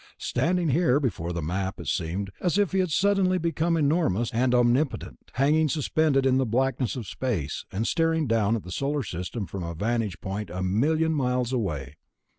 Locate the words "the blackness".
6.39-6.95